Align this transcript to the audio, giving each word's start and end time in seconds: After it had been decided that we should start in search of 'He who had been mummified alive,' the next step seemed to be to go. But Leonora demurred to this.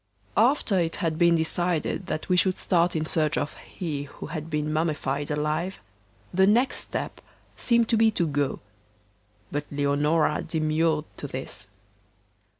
After 0.35 0.79
it 0.79 0.95
had 0.95 1.19
been 1.19 1.35
decided 1.35 2.07
that 2.07 2.27
we 2.27 2.35
should 2.35 2.57
start 2.57 2.95
in 2.95 3.05
search 3.05 3.37
of 3.37 3.53
'He 3.53 4.05
who 4.05 4.25
had 4.25 4.49
been 4.49 4.73
mummified 4.73 5.29
alive,' 5.29 5.77
the 6.33 6.47
next 6.47 6.77
step 6.77 7.21
seemed 7.55 7.87
to 7.89 7.97
be 7.97 8.09
to 8.09 8.25
go. 8.25 8.61
But 9.51 9.65
Leonora 9.69 10.41
demurred 10.41 11.05
to 11.17 11.27
this. 11.27 11.67